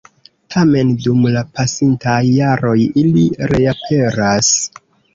Tamen, 0.53 0.93
dum 1.03 1.19
la 1.35 1.43
pasintaj 1.59 2.17
jaroj 2.39 2.75
ili 3.05 3.29
reaperas. 3.55 4.55